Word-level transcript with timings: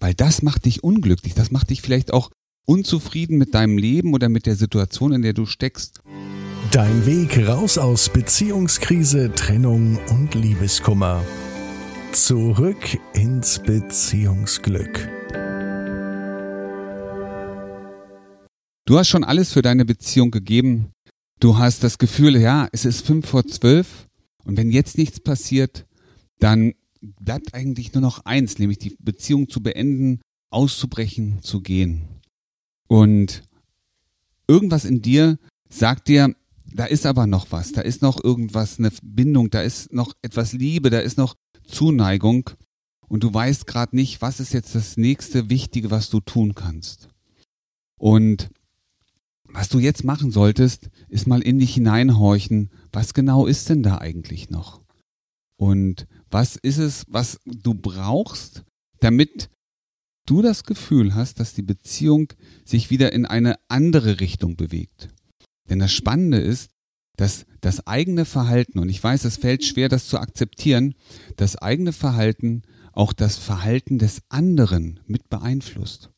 Weil 0.00 0.14
das 0.14 0.42
macht 0.42 0.64
dich 0.64 0.82
unglücklich, 0.82 1.34
das 1.34 1.50
macht 1.50 1.68
dich 1.68 1.82
vielleicht 1.82 2.12
auch 2.12 2.30
unzufrieden 2.66 3.36
mit 3.36 3.54
deinem 3.54 3.76
Leben 3.76 4.14
oder 4.14 4.30
mit 4.30 4.46
der 4.46 4.56
Situation, 4.56 5.12
in 5.12 5.20
der 5.22 5.34
du 5.34 5.44
steckst. 5.44 6.00
Dein 6.72 7.04
Weg 7.04 7.46
raus 7.46 7.76
aus 7.76 8.08
Beziehungskrise, 8.08 9.32
Trennung 9.34 9.98
und 10.08 10.34
Liebeskummer. 10.34 11.22
Zurück 12.12 12.98
ins 13.12 13.58
Beziehungsglück. 13.58 15.08
Du 18.86 18.98
hast 18.98 19.08
schon 19.08 19.22
alles 19.22 19.52
für 19.52 19.62
deine 19.62 19.84
Beziehung 19.84 20.30
gegeben. 20.30 20.92
Du 21.40 21.58
hast 21.58 21.84
das 21.84 21.98
Gefühl, 21.98 22.36
ja, 22.36 22.68
es 22.72 22.84
ist 22.84 23.06
fünf 23.06 23.28
vor 23.28 23.46
zwölf 23.46 24.06
und 24.44 24.56
wenn 24.56 24.70
jetzt 24.70 24.96
nichts 24.96 25.20
passiert, 25.20 25.86
dann 26.38 26.72
bleibt 27.00 27.54
eigentlich 27.54 27.92
nur 27.92 28.02
noch 28.02 28.24
eins, 28.24 28.58
nämlich 28.58 28.78
die 28.78 28.96
Beziehung 28.98 29.48
zu 29.48 29.62
beenden, 29.62 30.20
auszubrechen, 30.50 31.42
zu 31.42 31.60
gehen. 31.60 32.08
Und 32.88 33.42
irgendwas 34.46 34.84
in 34.84 35.00
dir 35.02 35.38
sagt 35.68 36.08
dir, 36.08 36.34
da 36.72 36.84
ist 36.84 37.06
aber 37.06 37.26
noch 37.26 37.50
was, 37.50 37.72
da 37.72 37.80
ist 37.80 38.02
noch 38.02 38.22
irgendwas, 38.22 38.78
eine 38.78 38.90
Bindung, 39.02 39.50
da 39.50 39.62
ist 39.62 39.92
noch 39.92 40.14
etwas 40.22 40.52
Liebe, 40.52 40.90
da 40.90 41.00
ist 41.00 41.18
noch 41.18 41.36
Zuneigung 41.66 42.50
und 43.08 43.24
du 43.24 43.32
weißt 43.32 43.66
gerade 43.66 43.96
nicht, 43.96 44.22
was 44.22 44.40
ist 44.40 44.52
jetzt 44.52 44.74
das 44.74 44.96
nächste 44.96 45.50
Wichtige, 45.50 45.90
was 45.90 46.10
du 46.10 46.20
tun 46.20 46.54
kannst. 46.54 47.08
Und 47.98 48.50
was 49.44 49.68
du 49.68 49.78
jetzt 49.78 50.04
machen 50.04 50.30
solltest, 50.30 50.90
ist 51.08 51.26
mal 51.26 51.42
in 51.42 51.58
dich 51.58 51.74
hineinhorchen, 51.74 52.70
was 52.92 53.14
genau 53.14 53.46
ist 53.46 53.68
denn 53.68 53.82
da 53.82 53.98
eigentlich 53.98 54.50
noch? 54.50 54.80
Und 55.60 56.06
was 56.30 56.56
ist 56.56 56.78
es, 56.78 57.04
was 57.06 57.38
du 57.44 57.74
brauchst, 57.74 58.64
damit 59.00 59.50
du 60.26 60.40
das 60.40 60.64
Gefühl 60.64 61.14
hast, 61.14 61.38
dass 61.38 61.52
die 61.52 61.60
Beziehung 61.60 62.32
sich 62.64 62.88
wieder 62.88 63.12
in 63.12 63.26
eine 63.26 63.56
andere 63.68 64.20
Richtung 64.20 64.56
bewegt? 64.56 65.10
Denn 65.68 65.78
das 65.78 65.92
Spannende 65.92 66.38
ist, 66.38 66.70
dass 67.18 67.44
das 67.60 67.86
eigene 67.86 68.24
Verhalten, 68.24 68.78
und 68.78 68.88
ich 68.88 69.04
weiß, 69.04 69.26
es 69.26 69.36
fällt 69.36 69.62
schwer, 69.62 69.90
das 69.90 70.08
zu 70.08 70.18
akzeptieren, 70.18 70.94
das 71.36 71.56
eigene 71.56 71.92
Verhalten 71.92 72.62
auch 72.92 73.12
das 73.12 73.36
Verhalten 73.36 73.98
des 73.98 74.22
anderen 74.30 75.00
mit 75.06 75.28
beeinflusst. 75.28 76.08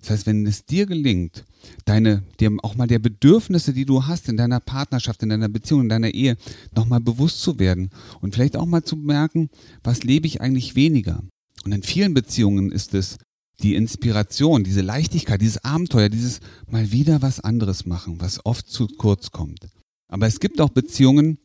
Das 0.00 0.10
heißt, 0.10 0.26
wenn 0.26 0.46
es 0.46 0.64
dir 0.64 0.86
gelingt, 0.86 1.44
deine, 1.84 2.22
dir 2.38 2.56
auch 2.62 2.74
mal 2.74 2.86
der 2.86 2.98
Bedürfnisse, 2.98 3.72
die 3.72 3.84
du 3.84 4.06
hast 4.06 4.28
in 4.28 4.36
deiner 4.36 4.60
Partnerschaft, 4.60 5.22
in 5.22 5.28
deiner 5.28 5.48
Beziehung, 5.48 5.82
in 5.82 5.88
deiner 5.88 6.14
Ehe, 6.14 6.36
nochmal 6.74 7.00
bewusst 7.00 7.42
zu 7.42 7.58
werden 7.58 7.90
und 8.20 8.34
vielleicht 8.34 8.56
auch 8.56 8.66
mal 8.66 8.82
zu 8.82 8.96
merken, 8.96 9.50
was 9.82 10.02
lebe 10.02 10.26
ich 10.26 10.40
eigentlich 10.40 10.74
weniger. 10.74 11.22
Und 11.64 11.72
in 11.72 11.82
vielen 11.82 12.14
Beziehungen 12.14 12.72
ist 12.72 12.94
es 12.94 13.18
die 13.62 13.74
Inspiration, 13.74 14.64
diese 14.64 14.80
Leichtigkeit, 14.80 15.40
dieses 15.40 15.62
Abenteuer, 15.64 16.08
dieses 16.08 16.40
mal 16.66 16.92
wieder 16.92 17.20
was 17.22 17.40
anderes 17.40 17.84
machen, 17.84 18.20
was 18.20 18.44
oft 18.46 18.68
zu 18.68 18.86
kurz 18.86 19.30
kommt. 19.30 19.68
Aber 20.08 20.26
es 20.26 20.40
gibt 20.40 20.60
auch 20.60 20.70
Beziehungen, 20.70 21.38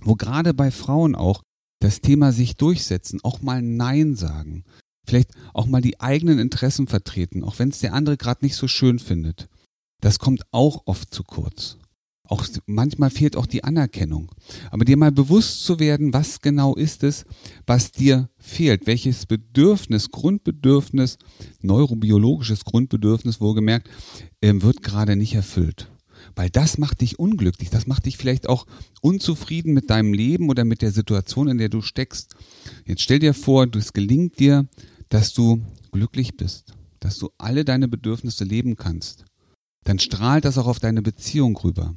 wo 0.00 0.14
gerade 0.14 0.54
bei 0.54 0.70
Frauen 0.70 1.14
auch 1.14 1.42
das 1.80 2.00
Thema 2.00 2.32
sich 2.32 2.56
durchsetzen, 2.56 3.20
auch 3.24 3.42
mal 3.42 3.60
Nein 3.60 4.14
sagen, 4.14 4.64
Vielleicht 5.12 5.34
auch 5.52 5.66
mal 5.66 5.82
die 5.82 6.00
eigenen 6.00 6.38
Interessen 6.38 6.86
vertreten, 6.86 7.44
auch 7.44 7.58
wenn 7.58 7.68
es 7.68 7.80
der 7.80 7.92
andere 7.92 8.16
gerade 8.16 8.42
nicht 8.42 8.56
so 8.56 8.66
schön 8.66 8.98
findet. 8.98 9.50
Das 10.00 10.18
kommt 10.18 10.42
auch 10.52 10.84
oft 10.86 11.12
zu 11.12 11.22
kurz. 11.22 11.76
Auch 12.24 12.46
manchmal 12.64 13.10
fehlt 13.10 13.36
auch 13.36 13.44
die 13.44 13.62
Anerkennung. 13.62 14.30
Aber 14.70 14.86
dir 14.86 14.96
mal 14.96 15.12
bewusst 15.12 15.66
zu 15.66 15.78
werden, 15.78 16.14
was 16.14 16.40
genau 16.40 16.74
ist 16.74 17.04
es, 17.04 17.26
was 17.66 17.92
dir 17.92 18.30
fehlt, 18.38 18.86
welches 18.86 19.26
Bedürfnis, 19.26 20.10
Grundbedürfnis, 20.10 21.18
neurobiologisches 21.60 22.64
Grundbedürfnis, 22.64 23.38
wohlgemerkt, 23.38 23.90
ähm, 24.40 24.62
wird 24.62 24.82
gerade 24.82 25.14
nicht 25.14 25.34
erfüllt. 25.34 25.90
Weil 26.34 26.48
das 26.48 26.78
macht 26.78 27.02
dich 27.02 27.18
unglücklich, 27.18 27.68
das 27.68 27.86
macht 27.86 28.06
dich 28.06 28.16
vielleicht 28.16 28.48
auch 28.48 28.66
unzufrieden 29.02 29.74
mit 29.74 29.90
deinem 29.90 30.14
Leben 30.14 30.48
oder 30.48 30.64
mit 30.64 30.80
der 30.80 30.90
Situation, 30.90 31.48
in 31.48 31.58
der 31.58 31.68
du 31.68 31.82
steckst. 31.82 32.34
Jetzt 32.86 33.02
stell 33.02 33.18
dir 33.18 33.34
vor, 33.34 33.66
es 33.76 33.92
gelingt 33.92 34.38
dir, 34.38 34.66
dass 35.12 35.34
du 35.34 35.62
glücklich 35.90 36.38
bist, 36.38 36.72
dass 37.00 37.18
du 37.18 37.28
alle 37.36 37.66
deine 37.66 37.86
Bedürfnisse 37.86 38.44
leben 38.44 38.76
kannst, 38.76 39.26
dann 39.84 39.98
strahlt 39.98 40.46
das 40.46 40.56
auch 40.56 40.66
auf 40.66 40.78
deine 40.80 41.02
Beziehung 41.02 41.54
rüber. 41.58 41.94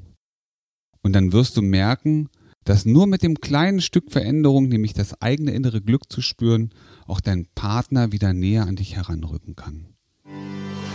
Und 1.01 1.13
dann 1.13 1.31
wirst 1.31 1.55
du 1.55 1.61
merken, 1.61 2.27
dass 2.65 2.83
nur 2.83 3.07
mit 3.07 3.23
dem 3.23 3.39
kleinen 3.39 3.79
Stück 3.79 4.11
Veränderung, 4.11 4.67
nämlich 4.67 4.93
das 4.93 5.21
eigene 5.21 5.51
innere 5.51 5.81
Glück 5.81 6.11
zu 6.11 6.21
spüren, 6.21 6.71
auch 7.07 7.21
dein 7.21 7.47
Partner 7.55 8.11
wieder 8.11 8.33
näher 8.33 8.67
an 8.67 8.75
dich 8.75 8.97
heranrücken 8.97 9.55
kann. 9.55 9.94